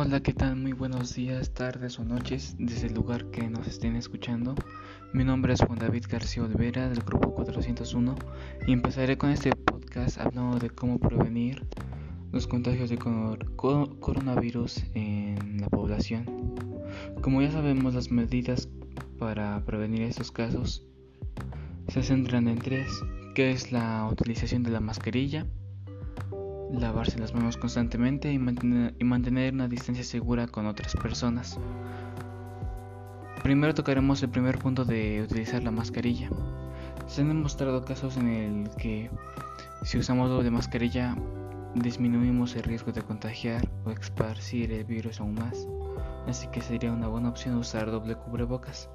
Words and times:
Hola, 0.00 0.20
¿qué 0.20 0.32
tal? 0.32 0.54
Muy 0.54 0.74
buenos 0.74 1.16
días, 1.16 1.52
tardes 1.52 1.98
o 1.98 2.04
noches 2.04 2.54
desde 2.56 2.86
el 2.86 2.94
lugar 2.94 3.32
que 3.32 3.50
nos 3.50 3.66
estén 3.66 3.96
escuchando. 3.96 4.54
Mi 5.12 5.24
nombre 5.24 5.52
es 5.52 5.60
Juan 5.60 5.76
David 5.76 6.04
García 6.08 6.44
Olvera 6.44 6.88
del 6.88 7.00
grupo 7.00 7.34
401 7.34 8.14
y 8.68 8.72
empezaré 8.72 9.18
con 9.18 9.30
este 9.30 9.50
podcast 9.50 10.20
hablando 10.20 10.60
de 10.60 10.70
cómo 10.70 11.00
prevenir 11.00 11.66
los 12.30 12.46
contagios 12.46 12.90
de 12.90 12.96
coronavirus 12.96 14.84
en 14.94 15.60
la 15.60 15.68
población. 15.68 16.54
Como 17.20 17.42
ya 17.42 17.50
sabemos, 17.50 17.94
las 17.94 18.12
medidas 18.12 18.68
para 19.18 19.64
prevenir 19.64 20.02
estos 20.02 20.30
casos 20.30 20.86
se 21.88 22.04
centran 22.04 22.46
en 22.46 22.58
tres, 22.58 22.88
que 23.34 23.50
es 23.50 23.72
la 23.72 24.08
utilización 24.08 24.62
de 24.62 24.70
la 24.70 24.78
mascarilla, 24.78 25.44
lavarse 26.72 27.18
las 27.18 27.34
manos 27.34 27.56
constantemente 27.56 28.32
y 28.32 28.38
mantener, 28.38 29.54
una 29.54 29.68
distancia 29.68 30.04
segura 30.04 30.46
con 30.46 30.66
otras 30.66 30.94
personas. 30.96 31.58
Primero 33.42 33.74
tocaremos 33.74 34.22
el 34.22 34.30
primer 34.30 34.58
punto 34.58 34.84
de 34.84 35.22
utilizar 35.22 35.62
la 35.62 35.70
mascarilla. 35.70 36.28
Se 37.06 37.22
han 37.22 37.28
demostrado 37.28 37.84
casos 37.84 38.16
en 38.16 38.28
el 38.28 38.70
que 38.76 39.10
si 39.82 39.98
usamos 39.98 40.28
doble 40.28 40.50
mascarilla 40.50 41.16
disminuimos 41.74 42.56
el 42.56 42.64
riesgo 42.64 42.92
de 42.92 43.02
contagiar 43.02 43.68
o 43.84 43.90
esparcir 43.90 44.72
el 44.72 44.84
virus 44.84 45.20
aún 45.20 45.34
más, 45.34 45.68
así 46.26 46.48
que 46.48 46.60
sería 46.60 46.92
una 46.92 47.08
buena 47.08 47.28
opción 47.28 47.56
usar 47.56 47.90
doble 47.90 48.16
cubrebocas. 48.16 48.88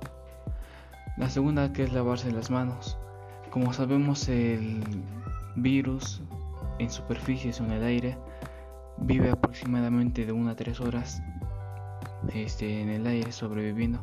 La 1.17 1.29
segunda 1.29 1.71
que 1.71 1.83
es 1.83 1.93
lavarse 1.93 2.31
las 2.31 2.49
manos. 2.49 2.97
Como 3.51 3.71
sabemos 3.71 4.27
el 4.29 4.83
virus 5.55 6.21
en 6.79 6.89
superficies 6.89 7.59
o 7.61 7.65
en 7.65 7.71
el 7.71 7.83
aire 7.83 8.17
vive 8.97 9.31
aproximadamente 9.31 10.25
de 10.25 10.31
1 10.31 10.49
a 10.49 10.55
3 10.55 10.79
horas 10.81 11.21
este, 12.33 12.81
en 12.81 12.89
el 12.89 13.05
aire 13.05 13.31
sobreviviendo, 13.31 13.99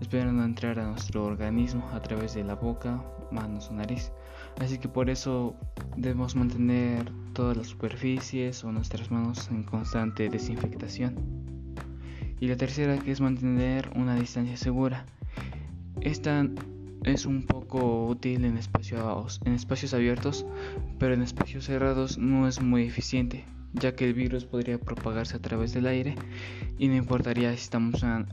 esperando 0.00 0.44
entrar 0.44 0.78
a 0.78 0.86
nuestro 0.86 1.24
organismo 1.24 1.88
a 1.92 2.00
través 2.00 2.34
de 2.34 2.44
la 2.44 2.54
boca, 2.54 3.02
manos 3.30 3.68
o 3.70 3.74
nariz. 3.74 4.12
Así 4.60 4.78
que 4.78 4.88
por 4.88 5.10
eso 5.10 5.54
debemos 5.96 6.34
mantener 6.36 7.10
todas 7.32 7.56
las 7.56 7.68
superficies 7.68 8.64
o 8.64 8.72
nuestras 8.72 9.10
manos 9.10 9.48
en 9.50 9.62
constante 9.62 10.28
desinfectación. 10.28 11.16
Y 12.40 12.46
la 12.46 12.56
tercera 12.56 12.98
que 12.98 13.10
es 13.10 13.20
mantener 13.20 13.90
una 13.96 14.14
distancia 14.14 14.56
segura. 14.56 15.04
Esta 16.00 16.46
es 17.04 17.26
un 17.26 17.42
poco 17.42 18.06
útil 18.06 18.44
en 18.44 18.56
espacios, 18.56 19.40
en 19.44 19.54
espacios 19.54 19.94
abiertos, 19.94 20.44
pero 20.98 21.14
en 21.14 21.22
espacios 21.22 21.64
cerrados 21.64 22.18
no 22.18 22.48
es 22.48 22.60
muy 22.60 22.84
eficiente, 22.84 23.44
ya 23.72 23.94
que 23.94 24.06
el 24.06 24.14
virus 24.14 24.44
podría 24.44 24.78
propagarse 24.78 25.36
a 25.36 25.40
través 25.40 25.72
del 25.72 25.86
aire 25.86 26.16
y 26.78 26.88
no 26.88 26.96
importaría 26.96 27.50
si 27.52 27.62
estamos 27.62 28.04
a, 28.04 28.26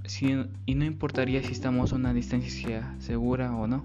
y 0.66 0.76
no 0.76 0.86
importaría 0.86 1.44
si 1.44 1.52
estamos 1.52 1.94
a 1.94 1.96
una 1.96 2.14
distancia 2.14 2.96
segura 3.00 3.56
o 3.56 3.68
no. 3.68 3.82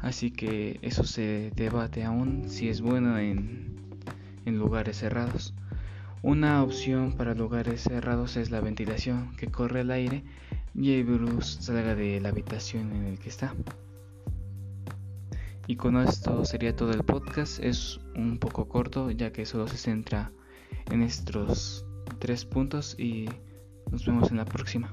Así 0.00 0.30
que 0.30 0.78
eso 0.82 1.04
se 1.04 1.50
debate 1.56 2.04
aún 2.04 2.48
si 2.48 2.68
es 2.68 2.80
bueno 2.80 3.18
en, 3.18 3.76
en 4.44 4.58
lugares 4.58 4.98
cerrados. 4.98 5.54
Una 6.22 6.62
opción 6.62 7.12
para 7.12 7.34
lugares 7.34 7.82
cerrados 7.82 8.36
es 8.36 8.50
la 8.50 8.60
ventilación, 8.60 9.36
que 9.36 9.48
corre 9.48 9.82
el 9.82 9.90
aire 9.90 10.24
y 10.74 10.92
el 10.92 11.04
virus 11.04 11.58
salga 11.60 11.94
de 11.94 12.20
la 12.20 12.30
habitación 12.30 12.92
en 12.92 13.04
el 13.06 13.18
que 13.18 13.28
está. 13.28 13.54
Y 15.68 15.76
con 15.76 15.98
esto 15.98 16.46
sería 16.46 16.74
todo 16.74 16.92
el 16.92 17.04
podcast. 17.04 17.62
Es 17.62 18.00
un 18.16 18.38
poco 18.38 18.66
corto 18.68 19.10
ya 19.10 19.32
que 19.32 19.44
solo 19.44 19.68
se 19.68 19.76
centra 19.76 20.32
en 20.90 21.02
estos 21.02 21.84
tres 22.18 22.46
puntos 22.46 22.98
y 22.98 23.28
nos 23.90 24.06
vemos 24.06 24.30
en 24.30 24.38
la 24.38 24.46
próxima. 24.46 24.90